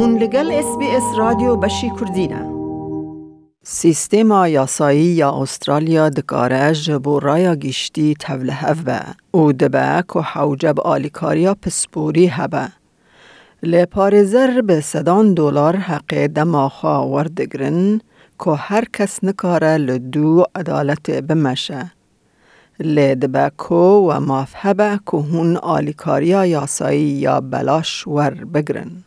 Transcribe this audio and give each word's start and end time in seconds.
هون 0.00 0.18
لگل 0.18 0.52
اس 0.52 0.78
بی 0.78 0.86
اس 0.90 1.02
رادیو 1.18 1.56
بشی 1.56 1.90
کردینه 2.00 2.50
سیستما 3.62 4.48
یاسایی 4.48 5.04
یا 5.04 5.30
استرالیا 5.30 6.08
دکاره 6.08 6.72
جبو 6.72 7.20
رایا 7.20 7.54
گیشتی 7.54 8.14
توله 8.14 8.52
هفبه 8.52 9.00
او 9.30 9.52
دبه 9.52 10.04
که 10.12 10.20
حوجب 10.20 10.80
آلیکاریا 10.80 11.54
پسپوری 11.54 12.26
هبه 12.26 12.68
لپارزر 13.62 14.60
به 14.60 14.80
صدان 14.80 15.34
دلار 15.34 15.76
حق 15.76 16.26
دماخا 16.26 17.08
وردگرن 17.08 18.00
که 18.44 18.50
هر 18.50 18.84
کس 18.92 19.24
نکاره 19.24 19.76
لدو 19.76 20.44
عدالت 20.54 21.10
بمشه. 21.10 21.92
لدبکو 22.80 24.10
و 24.10 24.20
مافهبه 24.20 25.00
که 25.10 25.16
هون 25.16 25.56
آلیکاریا 25.56 26.46
یاسایی 26.46 27.00
یا 27.00 27.40
بلاش 27.40 28.06
ور 28.08 28.30
بگرن. 28.30 29.04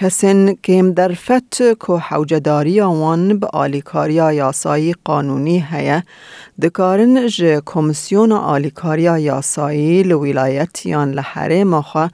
کسین 0.00 0.54
کم 0.64 0.92
در 0.92 1.12
فت 1.12 1.56
که 1.58 1.92
حوجداری 1.92 2.80
آوان 2.80 3.38
به 3.38 3.46
آلیکاریا 3.46 4.32
یاسایی 4.32 4.94
قانونی 5.04 5.64
هیا 5.70 6.02
دکارن 6.62 7.26
ج 7.26 7.60
کمیسیون 7.66 8.32
آلیکاریا 8.32 9.18
یاسایی 9.18 10.02
لولایت 10.02 10.86
یان 10.86 11.10
لحره 11.10 11.64
مخوا 11.64 12.08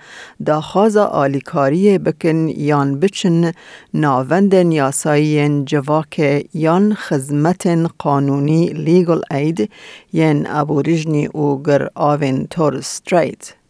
داخاز 0.46 0.96
آلیکاری 0.96 1.98
بکن 1.98 2.48
یان 2.48 3.00
بچن 3.00 3.52
ناوند 3.94 4.55
یاسایی 4.55 5.64
جواک 5.64 6.46
یان 6.55 6.94
خزمت 6.94 7.66
قانونی 7.98 8.66
لیگل 8.66 9.20
اید 9.30 9.70
ین 10.12 10.46
ابوریجنی 10.46 11.27
اوگر 11.27 11.88
آوین 11.94 12.46
تور 12.46 12.80
ستریت. 12.80 13.62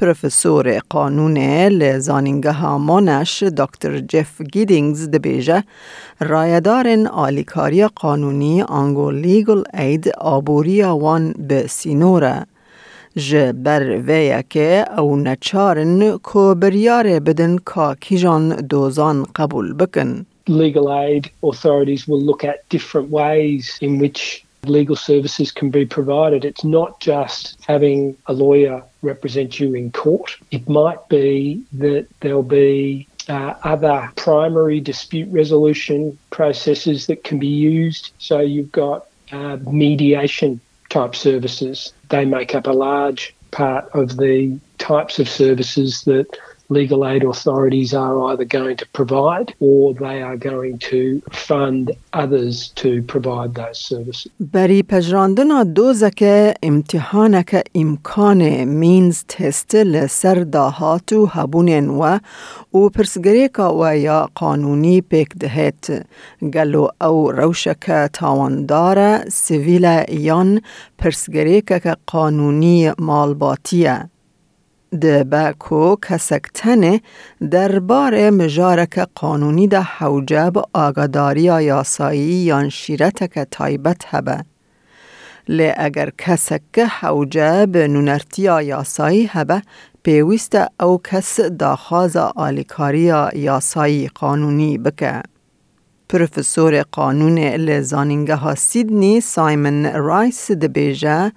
پروفسور 0.00 0.78
قانون 0.78 1.38
لزانینگه 1.68 2.52
هامانش 2.52 3.42
دکتر 3.42 3.98
جف 3.98 4.42
گیدینگز 4.42 5.10
دبیجه 5.10 5.64
رایدار 6.20 6.86
آلیکاری 7.12 7.86
قانونی 7.86 8.62
آنگو 8.62 9.10
لیگل 9.10 9.62
اید 9.74 10.08
آبوری 10.08 10.82
وان 10.82 11.34
به 11.48 11.66
سینوره 11.66 12.46
جبر 13.16 14.00
ویا 14.06 14.42
که 14.42 14.84
او 14.98 15.16
نچارن 15.16 16.18
کو 16.18 16.54
بریار 16.54 17.20
بدن 17.20 17.56
کا 17.56 17.94
کیجان 17.94 18.48
دوزان 18.48 19.26
قبول 19.34 19.72
بکن. 19.72 20.26
Legal 20.48 20.88
aid 20.92 21.30
authorities 21.42 22.08
will 22.08 22.22
look 22.22 22.44
at 22.44 22.56
different 22.70 23.10
ways 23.10 23.78
in 23.82 23.98
which 23.98 24.44
legal 24.64 24.96
services 24.96 25.50
can 25.50 25.70
be 25.70 25.86
provided. 25.86 26.44
It's 26.44 26.64
not 26.64 27.00
just 27.00 27.58
having 27.66 28.16
a 28.26 28.32
lawyer 28.32 28.82
represent 29.02 29.60
you 29.60 29.74
in 29.74 29.92
court. 29.92 30.36
It 30.50 30.68
might 30.68 31.08
be 31.08 31.62
that 31.74 32.06
there'll 32.20 32.42
be 32.42 33.08
uh, 33.28 33.54
other 33.62 34.10
primary 34.16 34.80
dispute 34.80 35.28
resolution 35.30 36.18
processes 36.30 37.06
that 37.06 37.24
can 37.24 37.38
be 37.38 37.48
used. 37.48 38.12
So 38.18 38.40
you've 38.40 38.72
got 38.72 39.06
uh, 39.30 39.58
mediation 39.70 40.60
type 40.88 41.14
services. 41.14 41.92
They 42.08 42.24
make 42.24 42.54
up 42.54 42.66
a 42.66 42.72
large 42.72 43.34
part 43.50 43.88
of 43.94 44.16
the 44.16 44.58
types 44.78 45.18
of 45.18 45.28
services 45.28 46.02
that 46.04 46.38
legal 46.70 47.06
aid 47.06 47.24
authorities 47.24 47.94
are 47.94 48.22
either 48.30 48.44
going 48.44 48.76
to 48.76 48.86
provide 48.92 49.54
or 49.58 49.94
they 49.94 50.20
are 50.20 50.36
going 50.36 50.78
to 50.78 51.22
fund 51.32 51.92
others 52.12 52.68
to 52.74 53.02
provide 53.02 53.54
those 53.54 53.78
services. 53.78 54.32
بری 54.40 54.82
پجراندنا 54.82 55.62
دوزک 55.64 56.24
امتحانک 56.62 57.54
امکان 57.74 58.64
مینز 58.64 59.24
تست 59.28 59.74
لسر 59.74 60.34
داهات 60.34 61.12
و 61.12 61.26
هبونین 61.26 61.88
و 61.88 62.18
او 62.70 62.90
پرسگریکا 62.90 63.74
و 63.78 63.96
یا 63.96 64.28
قانونی 64.34 65.00
پیک 65.00 65.28
دهت 65.40 66.06
گلو 66.54 66.88
او 67.00 67.32
روشک 67.32 68.08
تاواندار 68.12 69.28
سویل 69.28 70.04
یان 70.08 70.60
پرسگریکک 70.98 71.96
قانونی 72.06 72.92
مالباتیه. 72.98 74.08
د 74.92 75.34
کو 75.58 75.96
کسکتن 75.96 77.00
دربار 77.50 78.30
مجارک 78.30 78.98
قانونی 79.14 79.66
ده 79.66 79.80
حوجب 79.80 80.52
آگاداری 80.72 81.42
یاسایی 81.42 82.44
یان 82.44 82.68
شیرتک 82.68 83.38
تایبت 83.50 84.04
هبه. 84.06 84.44
لی 85.48 85.72
اگر 85.76 86.10
کسک 86.18 86.78
حوجب 86.78 87.76
نونرتی 87.76 88.42
یاسایی 88.42 89.26
هبه 89.32 89.62
پیوست 90.02 90.54
او 90.80 91.00
کس 91.02 91.40
داخاز 91.40 92.16
آلیکاری 92.16 93.12
یاسایی 93.34 94.08
قانونی 94.08 94.78
بکه. 94.78 95.22
پروفسور 96.08 96.82
قانون 96.82 97.38
لزانینگه 97.38 98.54
سیدنی 98.54 99.20
سایمن 99.20 99.86
رایس 99.86 100.50
دبیجه 100.50 101.32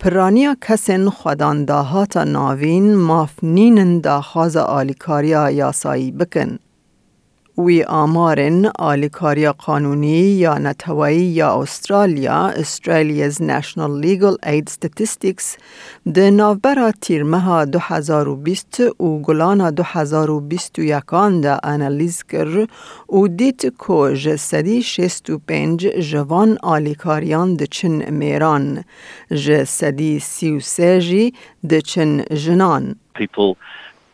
پرانیا 0.00 0.56
کسین 0.60 1.10
خودانداهات 1.10 2.16
ناوین 2.16 2.94
مافنین 2.94 4.00
داخاز 4.00 4.56
آلیکاریا 4.56 5.50
یاسایی 5.50 6.10
بکن. 6.12 6.58
وی 7.64 7.82
آمارن 7.82 8.66
آلیکاریا 8.78 9.52
قانونی 9.52 10.20
یا 10.44 10.58
نتوایی 10.58 11.22
یا 11.22 11.62
استرالیا 11.62 12.52
Australia's 12.56 13.40
National 13.40 13.92
Legal 14.04 14.36
Aid 14.42 14.68
Statistics 14.70 15.58
ده 16.14 16.30
نوبرا 16.30 16.92
تیرمه 17.00 17.64
2020 17.64 18.80
و 19.00 19.18
گلان 19.22 19.70
2021 19.70 21.04
ده 21.42 21.66
انالیز 21.66 22.22
کر 22.22 22.66
و 23.08 23.28
دیت 23.28 23.60
که 23.86 24.16
جسدی 24.16 24.82
65 24.82 25.86
جوان 25.86 26.58
آلیکاریان 26.62 27.54
ده 27.56 27.66
چن 27.66 28.10
میران. 28.10 28.84
جسدی 29.30 30.18
33 30.18 31.00
جی 31.00 31.32
ده 31.68 31.80
چن 31.80 32.22
جنان. 32.22 32.96
People 33.14 33.56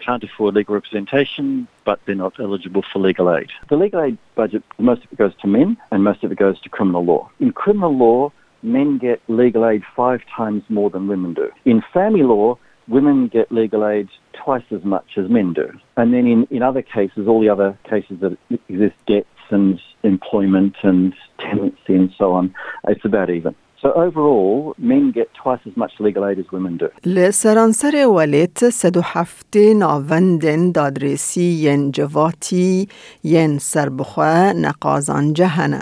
can't 0.06 0.22
afford 0.22 0.54
legal 0.54 0.74
representation, 0.74 1.66
but 1.84 1.98
they're 2.06 2.14
not 2.14 2.38
eligible 2.38 2.84
for 2.92 3.00
legal 3.00 3.34
aid. 3.34 3.50
The 3.68 3.76
legal 3.76 4.00
aid 4.00 4.18
budget, 4.36 4.62
most 4.78 5.04
of 5.04 5.12
it 5.12 5.18
goes 5.18 5.34
to 5.42 5.48
men 5.48 5.76
and 5.90 6.04
most 6.04 6.22
of 6.22 6.30
it 6.30 6.38
goes 6.38 6.60
to 6.60 6.68
criminal 6.68 7.04
law. 7.04 7.28
In 7.40 7.52
criminal 7.52 7.96
law, 7.96 8.32
men 8.62 8.98
get 8.98 9.20
legal 9.28 9.66
aid 9.66 9.82
five 9.94 10.20
times 10.34 10.62
more 10.68 10.90
than 10.90 11.08
women 11.08 11.34
do. 11.34 11.50
In 11.64 11.82
family 11.92 12.22
law, 12.22 12.56
women 12.88 13.26
get 13.26 13.50
legal 13.50 13.86
aid 13.86 14.08
twice 14.32 14.64
as 14.70 14.84
much 14.84 15.16
as 15.16 15.28
men 15.28 15.52
do. 15.52 15.72
And 15.96 16.14
then 16.14 16.26
in, 16.26 16.46
in 16.50 16.62
other 16.62 16.82
cases, 16.82 17.26
all 17.26 17.40
the 17.40 17.48
other 17.48 17.76
cases 17.88 18.20
that 18.20 18.38
exist, 18.68 18.94
debts 19.08 19.26
and 19.50 19.80
employment 20.02 20.76
and 20.82 21.14
tenancy 21.38 21.94
and 21.94 22.12
so 22.16 22.32
on, 22.32 22.54
it's 22.86 23.04
about 23.04 23.30
even. 23.30 23.54
Overall, 23.94 24.74
men 24.78 25.12
get 25.12 25.28
twice 25.34 25.60
as 25.66 25.76
much 25.76 25.92
as 26.00 26.52
women. 26.52 26.78
لسرانسر 27.06 28.70
سدو 28.72 29.00
هفته 29.00 29.74
ناوندن 29.74 30.72
دادرسی 30.72 31.42
ین 31.42 31.90
جواتی 31.90 32.88
ین 33.24 33.58
سربخواه 33.58 34.52
نقازان 34.52 35.32
جهنه. 35.32 35.80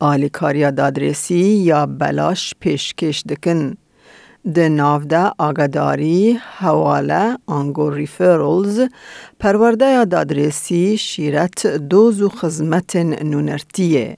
آلیکاریا 0.00 0.70
دادرسی 0.70 1.34
یا 1.34 1.86
بلاش 1.86 2.54
پیشکش 2.60 3.22
دکن. 3.28 3.76
د 4.54 4.58
نافده 4.58 5.30
آگاداری 5.38 6.38
حواله 6.58 7.38
آنگو 7.46 7.90
ریفرالز 7.90 8.80
پرورده 9.40 9.86
یا 9.86 10.04
دادرسی 10.04 10.96
شیرت 10.96 11.66
دوز 11.66 12.22
و 12.22 12.28
خزمت 12.28 12.96
نونرتیه. 12.96 14.16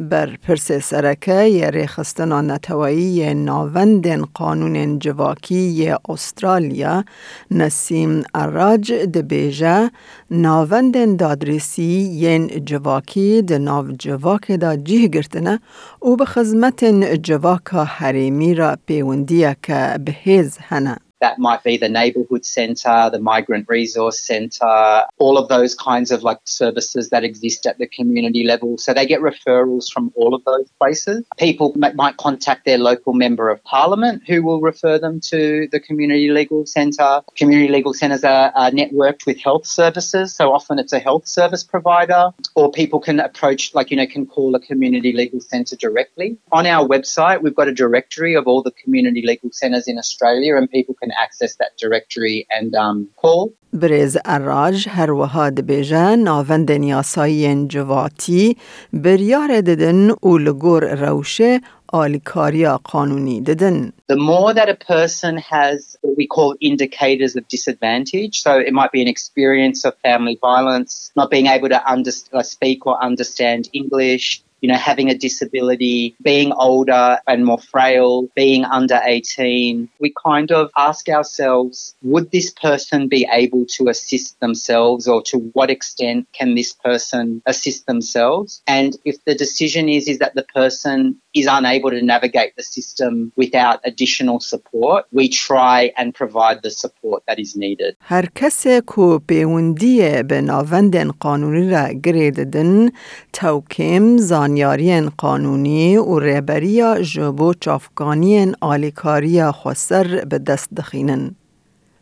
بر 0.00 0.36
پرس 0.36 0.72
سرکه 0.72 1.48
ی 1.48 1.70
ریخستنا 1.70 2.40
نتوایی 2.40 3.34
ناوند 3.34 4.06
قانون 4.34 4.98
جواکی 4.98 5.92
استرالیا 6.08 7.04
نسیم 7.50 8.22
اراج 8.34 8.92
دبیجه 8.92 9.90
ناوند 10.30 11.16
دادرسی 11.16 11.92
ین 12.22 12.64
جواکی 12.64 13.42
د 13.42 13.52
جواک 13.98 14.46
جیه 14.84 15.08
گرتنه 15.08 15.60
او 16.00 16.16
به 16.16 16.24
خزمت 16.24 16.84
جواکا 17.22 17.84
حریمی 17.84 18.54
را 18.54 18.76
پیوندیه 18.86 19.56
که 19.62 19.98
بهیز 20.04 20.58
هنه. 20.58 21.09
That 21.20 21.38
might 21.38 21.62
be 21.62 21.76
the 21.76 21.88
neighbourhood 21.88 22.44
centre, 22.44 23.10
the 23.10 23.20
migrant 23.20 23.66
resource 23.68 24.20
centre, 24.20 25.04
all 25.18 25.36
of 25.38 25.48
those 25.48 25.74
kinds 25.74 26.10
of 26.10 26.22
like 26.22 26.38
services 26.44 27.10
that 27.10 27.24
exist 27.24 27.66
at 27.66 27.78
the 27.78 27.86
community 27.86 28.44
level. 28.44 28.78
So 28.78 28.94
they 28.94 29.06
get 29.06 29.20
referrals 29.20 29.90
from 29.92 30.12
all 30.14 30.34
of 30.34 30.44
those 30.44 30.68
places. 30.78 31.24
People 31.38 31.74
might 31.76 32.16
contact 32.16 32.64
their 32.64 32.78
local 32.78 33.12
member 33.12 33.50
of 33.50 33.62
parliament 33.64 34.22
who 34.26 34.42
will 34.42 34.60
refer 34.60 34.98
them 34.98 35.20
to 35.20 35.68
the 35.70 35.80
community 35.80 36.30
legal 36.30 36.66
centre. 36.66 37.20
Community 37.36 37.70
legal 37.70 37.92
centres 37.94 38.24
are, 38.24 38.50
are 38.54 38.70
networked 38.70 39.26
with 39.26 39.38
health 39.38 39.66
services. 39.66 40.34
So 40.34 40.52
often 40.52 40.78
it's 40.78 40.92
a 40.92 40.98
health 40.98 41.26
service 41.26 41.64
provider 41.64 42.30
or 42.54 42.70
people 42.70 43.00
can 43.00 43.20
approach, 43.20 43.74
like, 43.74 43.90
you 43.90 43.96
know, 43.96 44.06
can 44.06 44.26
call 44.26 44.54
a 44.54 44.60
community 44.60 45.12
legal 45.12 45.40
centre 45.40 45.76
directly. 45.76 46.38
On 46.52 46.66
our 46.66 46.86
website, 46.86 47.42
we've 47.42 47.54
got 47.54 47.68
a 47.68 47.74
directory 47.74 48.34
of 48.34 48.46
all 48.46 48.62
the 48.62 48.70
community 48.72 49.22
legal 49.24 49.50
centres 49.52 49.86
in 49.86 49.98
Australia 49.98 50.56
and 50.56 50.70
people 50.70 50.94
can 50.94 51.09
can 51.09 51.11
access 51.23 51.55
that 51.55 51.71
directory 51.77 52.47
and 52.49 52.75
um, 52.75 53.07
call. 53.15 53.53
برز 53.73 54.17
اراج 54.25 54.89
هر 54.89 55.11
وها 55.11 55.49
دبیجه 55.49 56.15
ناوندن 56.15 56.83
یاسایین 56.83 57.67
جواتی 57.67 58.57
بریار 58.93 59.61
ددن 59.61 60.09
و 60.09 60.37
لگور 60.37 60.95
روشه 60.95 61.61
آلیکاریا 61.87 62.79
قانونی 62.83 63.41
ددن. 63.41 63.93
The 64.07 64.15
more 64.15 64.53
that 64.53 64.69
a 64.69 64.75
person 64.75 65.37
has 65.37 65.97
what 66.01 66.17
we 66.17 66.27
call 66.27 66.55
indicators 66.61 67.35
of 67.35 67.47
disadvantage, 67.47 68.39
so 68.45 68.51
it 68.59 68.73
might 68.73 68.91
be 68.91 69.01
an 69.01 69.07
experience 69.07 69.85
of 69.85 69.93
family 70.07 70.37
violence, 70.41 71.11
not 71.15 71.29
being 71.29 71.47
able 71.47 71.69
to 71.69 71.79
under, 71.93 72.11
uh, 72.33 72.43
speak 72.43 72.85
or 72.87 72.95
understand 73.09 73.61
English, 73.73 74.43
you 74.61 74.71
know, 74.71 74.77
having 74.77 75.09
a 75.11 75.17
disability, 75.17 76.15
being 76.23 76.51
older 76.53 77.19
and 77.27 77.45
more 77.45 77.59
frail, 77.59 78.27
being 78.35 78.65
under 78.65 78.99
18, 79.03 79.87
we 79.99 80.11
kind 80.25 80.51
of 80.51 80.71
ask 80.75 81.07
ourselves, 81.07 81.95
would 82.01 82.31
this 82.31 82.49
person 82.49 83.07
be 83.07 83.27
able 83.31 83.65
to 83.67 83.89
assist 83.89 84.39
themselves 84.39 85.07
or 85.07 85.21
to 85.21 85.37
what 85.53 85.69
extent 85.69 86.27
can 86.33 86.55
this 86.55 86.73
person 86.73 87.43
assist 87.45 87.85
themselves? 87.85 88.63
And 88.65 88.97
if 89.05 89.23
the 89.25 89.35
decision 89.35 89.87
is, 89.87 90.07
is 90.07 90.17
that 90.17 90.33
the 90.33 90.47
person 90.59 91.15
is 91.35 91.47
unable 91.47 91.91
to 91.91 92.01
navigate 92.01 92.55
the 92.55 92.63
system 92.63 93.31
without 93.35 93.81
additional 93.83 94.39
support, 94.39 95.05
we 95.11 95.27
try 95.29 95.91
and 95.97 96.15
provide 96.15 96.63
the 96.63 96.71
support 96.71 97.23
that 97.27 97.39
is 97.39 97.55
needed. 97.55 97.95
هر 98.01 98.25
کسی 98.35 98.81
کو 98.85 99.19
پیوندی 99.19 100.23
به 100.23 100.41
ناوندن 100.41 101.11
قانونی 101.11 101.69
را 101.69 101.93
گریددن 102.03 102.89
توکیم 103.33 104.17
زانیارین 104.50 105.08
قانونی 105.18 105.96
و 105.96 106.18
ریبریا 106.18 107.02
جبو 107.02 107.54
چافگانین 107.54 108.54
آلیکاریا 108.60 109.52
خسر 109.52 110.24
به 110.30 110.38
دست 110.38 110.74
دخینن. 110.74 111.34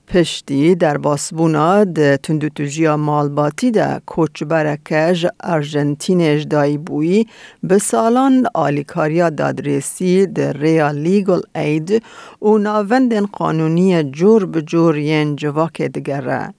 پشتی 0.09 0.75
در 0.75 0.99
باسبونا 0.99 1.85
ده 1.85 2.17
تندوتوژیا 2.17 2.97
مالباتی 2.97 3.71
ده 3.71 4.01
کوچ 4.07 4.43
برکج 4.45 5.27
ارژنتینش 5.41 6.43
دایی 6.43 6.79
بویی 6.79 7.27
به 7.63 7.79
سالان 7.79 8.47
آلیکاریا 8.55 9.31
دادرسی 9.31 10.27
ده 10.27 10.53
ریا 10.53 10.91
لیگل 10.91 11.41
اید 11.55 12.03
و 12.43 12.59
ناوندن 12.59 13.27
قانونی 13.27 14.03
جور 14.03 14.47
به 14.47 14.63
جور 14.63 14.99
ین 14.99 15.37
جواک 15.37 15.83
دگره. 15.83 16.55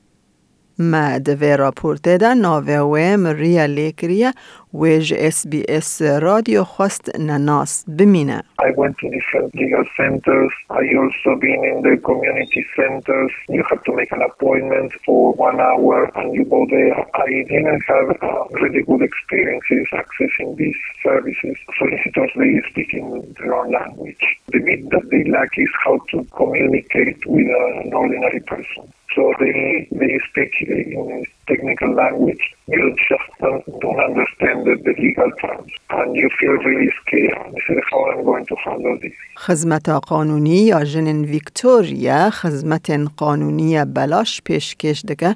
ما 0.79 1.19
دوی 1.19 1.57
راپورته 1.57 2.17
ده 2.19 2.35
ناوه 2.35 3.17
مریا 3.17 3.67
لیکریه 3.67 4.33
ویج 4.75 5.15
اس 5.19 5.47
بی 5.47 5.63
اس 5.69 6.03
رادیو 6.03 6.65
خواست 6.65 7.19
نناس 7.19 7.85
بمینه. 7.89 8.43
I 8.63 8.71
went 8.81 8.95
to 8.99 9.07
different 9.17 9.55
legal 9.55 9.85
centers. 9.97 10.53
I 10.71 10.85
also 11.01 11.31
been 11.47 11.63
in 11.73 11.79
the 11.87 11.97
community 12.09 12.63
centers. 12.77 13.33
You 13.49 13.63
have 13.71 13.83
to 13.89 13.93
make 14.01 14.11
an 14.17 14.23
appointment 14.31 14.91
for 15.05 15.33
one 15.49 15.59
hour 15.61 15.97
and 16.19 16.29
you 16.37 16.45
go 16.57 16.61
there. 16.77 16.99
I 17.27 17.31
didn't 17.53 17.83
have 17.93 18.09
uh, 18.11 18.45
really 18.63 18.83
good 18.91 19.03
experiences 19.11 19.85
accessing 20.03 20.49
these 20.63 20.81
services. 21.07 21.57
Solicitors, 21.81 22.33
they 22.41 22.53
speak 22.71 22.91
in 23.01 23.07
their 23.39 23.53
own 23.59 23.69
language. 23.81 24.25
The 24.53 24.61
bit 24.67 24.81
that 24.93 25.07
they 25.13 25.23
lack 25.37 25.53
is 25.65 25.73
how 25.85 25.97
to 26.11 26.17
communicate 26.41 27.21
with 27.35 27.49
an 27.65 27.93
ordinary 28.03 28.43
person. 28.53 28.85
So 29.16 29.34
they, 29.40 29.88
they 29.92 30.20
speak 30.30 30.54
in 30.62 31.26
technical 31.48 31.92
language. 31.94 32.44
You 32.68 32.96
just 33.10 33.30
don't, 33.42 33.66
don't 33.82 34.00
understand 34.00 34.58
the, 34.68 34.76
the 34.86 34.94
legal 35.02 35.32
terms. 35.42 35.72
And 35.90 36.16
you 36.16 36.30
feel 36.40 36.56
really 36.70 36.92
scared. 37.02 37.54
This 37.56 37.68
is 37.78 37.84
how 37.92 38.02
I'm 38.12 38.24
going 38.24 38.46
to 38.46 38.56
handle 38.66 38.98
this. 39.02 39.14
خدمت 39.36 39.90
قانونی 39.90 40.50
یا 40.50 40.84
جنین 40.84 41.24
ویکتوریا 41.24 42.30
خدمت 42.30 42.92
قانونی 43.18 43.86
بلاش 43.86 44.42
پیشکش 44.42 45.06
دگه 45.08 45.36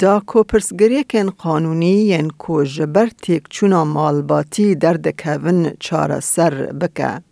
دا 0.00 0.20
کو 0.26 0.42
پرسگریکن 0.42 1.30
قانونی 1.30 1.94
ین 2.08 2.30
کو 2.38 2.64
جبر 2.64 3.06
تیک 3.22 3.48
چونا 3.50 3.84
مالباتی 3.84 4.74
در 4.74 4.94
دکوین 4.94 5.70
چاره 5.80 6.20
سر 6.20 6.72
بکه. 6.80 7.31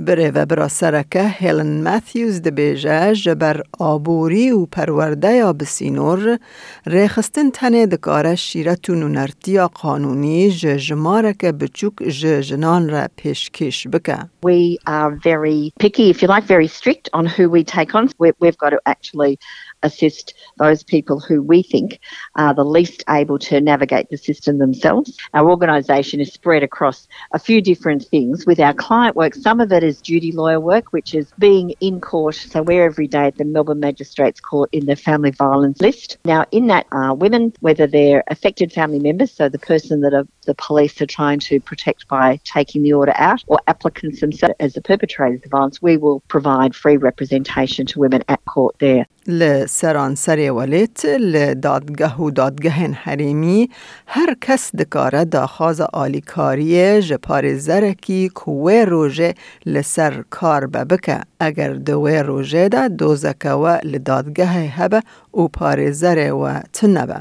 بره 0.00 0.30
و 0.30 0.46
برا 0.46 0.68
سرکه 0.68 1.28
هیلن 1.28 1.82
ماتیوز 1.82 2.42
دبیجه 2.42 3.14
جبر 3.14 3.62
آبوری 3.78 4.50
و 4.50 4.66
پرورده 4.66 5.32
یا 5.32 5.52
بسینور 5.52 6.38
ریخستن 6.86 7.50
تنه 7.50 7.86
دکاره 7.86 8.34
شیرت 8.34 8.90
و 8.90 8.94
نونرتیا 8.94 9.68
قانونی 9.68 10.50
جماره 10.50 11.32
که 11.32 11.52
بچوک 11.52 12.02
جنان 12.48 12.88
را 12.88 13.08
پیشکش 13.16 13.88
بکه. 13.88 14.18
We 14.46 14.78
are 14.86 15.10
very 15.10 15.72
picky, 15.80 16.10
if 16.10 16.22
you 16.22 16.28
like, 16.28 16.44
very 16.44 16.68
strict 16.68 17.08
on 17.12 17.26
who 17.26 17.50
we 17.50 17.62
take 17.64 17.94
on. 17.94 18.08
we 18.18 18.32
we've 18.40 18.58
got 18.64 18.70
to 18.70 18.80
actually 18.86 19.38
assist 19.82 20.34
those 20.58 20.82
people 20.82 21.20
who 21.20 21.42
we 21.42 21.62
think 21.62 22.00
are 22.36 22.54
the 22.54 22.64
least 22.64 23.04
able 23.08 23.38
to 23.38 23.60
navigate 23.60 24.08
the 24.10 24.16
system 24.16 24.58
themselves. 24.58 25.16
Our 25.34 25.50
organisation 25.50 26.20
is 26.20 26.32
spread 26.32 26.62
across 26.62 27.08
a 27.32 27.38
few 27.38 27.60
different 27.60 28.04
things 28.04 28.46
with 28.46 28.60
our 28.60 28.74
client 28.74 29.16
work. 29.16 29.34
Some 29.34 29.60
of 29.60 29.72
it 29.72 29.82
is 29.82 30.00
duty 30.00 30.32
lawyer 30.32 30.60
work, 30.60 30.92
which 30.92 31.14
is 31.14 31.32
being 31.38 31.74
in 31.80 32.00
court. 32.00 32.34
So 32.34 32.62
we're 32.62 32.84
every 32.84 33.06
day 33.06 33.26
at 33.26 33.36
the 33.36 33.44
Melbourne 33.44 33.80
Magistrates 33.80 34.40
Court 34.40 34.68
in 34.72 34.86
the 34.86 34.96
family 34.96 35.30
violence 35.30 35.80
list. 35.80 36.18
Now, 36.24 36.44
in 36.50 36.66
that 36.68 36.86
are 36.92 37.14
women, 37.14 37.52
whether 37.60 37.86
they're 37.86 38.24
affected 38.28 38.72
family 38.72 38.98
members, 38.98 39.32
so 39.32 39.48
the 39.48 39.58
person 39.58 40.00
that 40.02 40.26
the 40.46 40.54
police 40.54 41.00
are 41.00 41.06
trying 41.06 41.38
to 41.40 41.60
protect 41.60 42.08
by 42.08 42.40
taking 42.44 42.82
the 42.82 42.92
order 42.92 43.12
out, 43.16 43.42
or 43.46 43.58
applicants 43.66 44.20
themselves 44.20 44.54
as 44.60 44.74
the 44.74 44.80
perpetrators 44.80 45.40
of 45.44 45.50
violence, 45.50 45.80
we 45.80 45.96
will 45.96 46.20
provide 46.28 46.74
free 46.74 46.96
representation 46.96 47.86
to 47.86 47.98
women 47.98 48.22
at 48.28 48.44
court 48.44 48.76
there. 48.78 49.06
لسرانسر 49.30 50.52
ولیت 50.52 51.04
لدادگه 51.04 52.16
و 52.16 52.30
دادگه 52.30 52.70
حریمی. 52.70 53.70
هر 54.06 54.36
کس 54.40 54.76
دکاره 54.76 55.24
داخواز 55.24 55.80
آلیکاری 55.80 57.02
جپار 57.02 57.56
زرکی 57.56 58.28
کوه 58.28 58.84
روژه 58.88 59.34
لسر 59.66 60.24
کار 60.30 60.66
ببکه 60.66 61.20
اگر 61.40 61.72
دوه 61.72 62.22
روژه 62.22 62.68
دا 62.68 62.88
دوزکه 62.88 63.50
و 63.50 63.78
لدادگه 63.84 64.46
هبه 64.46 65.02
و 65.34 65.48
پار 65.48 65.90
زره 65.90 66.32
و 66.32 66.60
تنبه. 66.72 67.20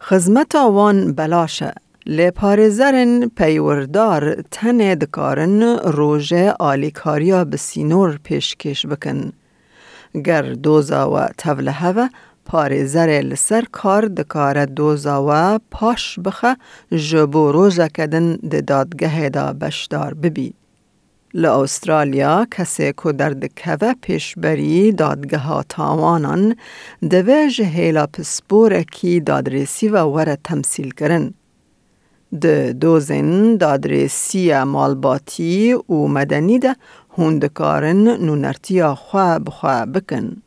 خزمت 0.00 0.54
وان 0.54 1.12
بلاشه 1.12 1.72
لپارزرن 2.06 3.28
پیوردار 3.28 4.42
تن 4.50 4.94
دکارن 4.94 5.62
روژه 5.78 6.54
آلیکاریا 6.58 7.44
بسینور 7.44 8.18
پیشکش 8.24 8.86
بکن. 8.86 9.32
گر 10.14 10.42
دوزا 10.42 11.10
و 11.10 11.26
تولهه 11.38 11.88
و 11.88 12.08
پار 12.44 12.84
زر 12.84 13.20
لسر 13.20 13.64
کار 13.72 14.04
دکار 14.06 14.64
دوزا 14.64 15.26
و 15.28 15.58
پاش 15.70 16.18
بخه 16.24 16.56
جبو 16.92 17.52
روزه 17.52 17.88
کدن 17.88 18.36
ده 18.36 18.60
دادگه 18.60 19.28
دا 19.28 19.52
بشدار 19.52 20.14
ببی. 20.14 20.54
لأسترالیا 21.34 22.46
کسی 22.50 22.92
که 23.02 23.12
در 23.12 23.30
دکوه 23.30 23.92
پیشبری 24.02 24.92
دادگه 24.92 25.38
ها 25.38 25.64
تاوانان 25.68 26.56
دوه 27.10 27.48
جهیلا 27.48 28.06
پسپور 28.06 28.82
کی 28.82 29.20
دادرسی 29.20 29.88
و 29.88 29.96
وره 29.98 30.38
تمثیل 30.44 30.90
کرن. 30.90 31.34
د 32.42 32.46
دوزن 32.80 33.56
دادرسی 33.56 34.64
مالباتی 34.64 35.72
و 35.72 36.06
مدنی 37.18 37.38
ده 37.38 37.48
هوندکارن 37.48 38.16
نونرتیا 38.26 38.94
خواه 38.94 39.38
بخواه 39.38 39.86
بکن. 39.86 40.42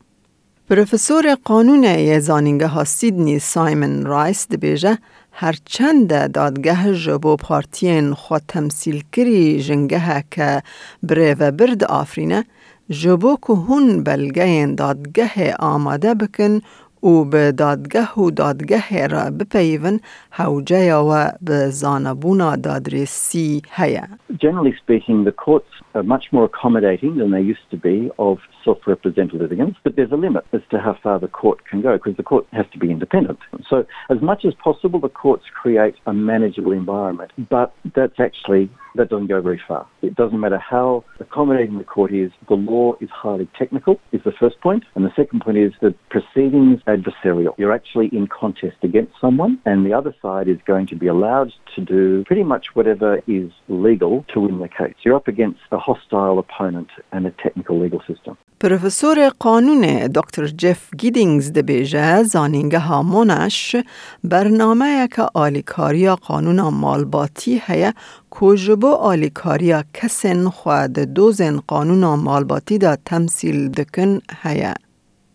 پروفسور 0.70 1.36
قانون 1.44 1.84
یزانینگه 1.84 2.68
ها 2.68 2.84
سیدنی 2.84 3.40
سایمن 3.40 4.06
رایس 4.06 4.48
دبیجه 4.48 4.98
هرچند 5.32 6.32
دادگه 6.32 6.94
جبو 6.94 7.36
پارتین 7.36 8.14
خود 8.14 8.42
تمثیل 8.48 9.04
کری 9.12 9.64
جنگه 9.64 10.24
که 10.32 10.64
بره 11.04 11.36
و 11.40 11.52
برد 11.52 11.84
آفرینه 11.84 12.46
جبو 12.90 13.38
که 13.48 13.54
هون 13.54 14.04
بلگه 14.04 14.74
دادگه 14.78 15.56
آماده 15.60 16.14
بکن 16.14 16.62
و 17.04 17.26
به 17.26 17.52
دادگه 17.52 18.14
و 18.14 18.32
دادگه 18.32 19.08
را 19.08 19.32
بپیون 19.40 20.00
حوجه 20.32 20.96
و 20.96 21.30
به 21.42 21.70
زانبونا 21.70 22.56
دادرسی 22.56 23.62
هیا. 23.72 24.04
Generally 24.38 24.74
speaking, 24.84 25.26
the 25.26 25.36
courts 25.46 25.72
are 25.96 26.04
much 26.04 26.26
more 26.34 26.46
accommodating 26.46 27.18
than 27.18 27.32
they 27.32 27.44
used 27.54 27.68
to 27.72 27.78
be 27.78 28.12
of 28.18 28.38
self-represented 28.64 29.40
litigants, 29.42 29.80
but 29.84 29.96
there's 29.96 30.12
a 30.12 30.16
limit 30.16 30.46
as 30.54 30.62
to 30.72 30.80
how 30.80 30.98
far 31.02 31.20
the 31.20 31.28
court 31.28 31.66
can 31.66 31.82
go 31.82 31.98
because 31.98 32.18
the 32.18 32.24
court 32.24 32.46
has 32.52 32.66
to 32.74 32.80
be 32.80 32.92
independent. 32.92 33.40
So 33.70 33.86
as 34.10 34.22
much 34.22 34.46
as 34.46 34.54
possible, 34.56 35.00
the 35.00 35.10
courts 35.10 35.46
create 35.54 35.96
a 36.06 36.14
manageable 36.14 36.72
environment, 36.72 37.32
but 37.50 37.74
that's 37.96 38.20
actually 38.20 38.70
that 38.96 39.10
doesn't 39.10 39.28
go 39.28 39.42
very 39.42 39.62
far. 39.68 39.88
It 40.02 40.16
doesn't 40.16 40.40
matter 40.40 40.58
how 40.58 41.04
accommodating 41.20 41.78
the 41.78 41.84
court 41.84 42.14
is, 42.14 42.32
the 42.48 42.56
law 42.56 42.96
is 43.00 43.10
highly 43.10 43.48
technical, 43.58 44.00
is 44.12 44.22
the 44.24 44.34
first 44.34 44.60
point. 44.60 44.84
And 44.96 45.06
the 45.06 45.14
second 45.16 45.42
point 45.42 45.58
is 45.58 45.72
that 45.82 45.96
proceedings 46.10 46.82
adversarial. 46.88 47.54
You're 47.58 47.74
actually 47.74 48.08
in 48.08 48.28
contest 48.28 48.78
against 48.84 49.14
someone, 49.22 49.60
and 49.66 49.86
the 49.86 49.94
other 49.94 50.14
side 50.22 50.48
is 50.48 50.58
going 50.66 50.88
to 50.88 50.96
be 50.96 51.08
allowed 51.08 51.54
to 51.76 51.82
do 51.82 52.24
pretty 52.26 52.44
much 52.44 52.68
whatever 52.74 53.22
is 53.28 53.52
legal 53.70 54.26
to 54.34 54.42
win 54.42 54.60
the 54.60 54.68
case. 54.68 54.96
You're 55.04 55.16
up 55.16 55.28
against 55.28 55.62
a 55.72 55.78
hostile 55.78 56.40
opponent 56.40 56.90
and 57.12 57.26
a 57.26 57.32
technical 57.32 57.80
legal 57.80 58.02
system. 58.08 58.38
پروفسور 58.62 59.30
قانون 59.40 60.08
دکتر 60.08 60.48
جف 60.48 60.82
گیدینگز 60.98 61.54
دبیجه 61.54 62.24
زانینگه 62.24 62.80
هامونش 62.80 63.76
برنامه 64.24 65.08
که 65.08 65.26
آلیکاریا 65.34 66.16
قانون 66.16 66.60
مالباتی 66.60 67.62
هیا 67.66 67.94
کوجبو 68.30 68.88
آلیکاریا 68.88 69.84
کسن 69.94 70.50
خود 70.50 70.94
دوزن 70.94 71.60
قانون 71.68 72.20
مالباتی 72.20 72.78
دا 72.78 72.98
تمثیل 73.06 73.70
دکن 73.70 74.20
هیا. 74.44 74.74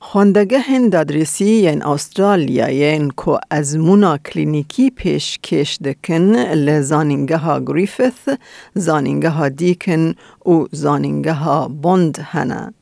خواندگه 0.01 0.89
دادرسی 0.93 1.45
ین 1.45 1.83
استرالیا 1.83 2.69
ین 2.69 3.11
کو 3.11 3.39
ازمونا 3.51 4.19
کلینیکی 4.19 4.91
پیش 4.91 5.39
کش 5.39 5.79
دکن 5.85 6.37
لزانینگه 6.37 7.37
ها 7.37 7.61
گریفث، 7.61 8.29
زانینگه 8.75 9.29
ها 9.29 9.49
دیکن 9.49 10.15
و 10.47 10.67
زانینگه 10.73 11.33
ها 11.33 11.69
بند 11.69 12.19
هنه. 12.19 12.73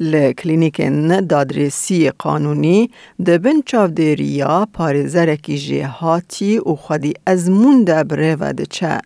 لکلینیکن 0.00 1.20
دادرسی 1.20 2.10
قانونی 2.10 2.90
دبن 3.26 3.60
چاودیریا 3.66 4.68
پارزرکی 4.72 5.58
جهاتی 5.58 6.58
و 6.58 6.74
خودی 6.74 7.12
ازمون 7.26 7.84
دبره 7.84 8.36
و 8.40 8.52
دچه. 8.52 8.98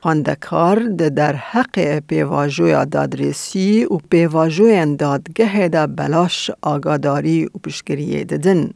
خواندکار 0.00 0.78
ده 0.98 1.08
در 1.10 1.36
حق 1.36 1.98
پیواجوی 1.98 2.86
دادرسی 2.86 3.84
و 3.84 3.96
پیواجوی 4.10 4.96
دادگه 4.96 5.68
ده 5.68 5.86
بلاش 5.86 6.50
آگاداری 6.62 7.44
و 7.44 7.58
پشکریه 7.64 8.24
ددن. 8.24 8.70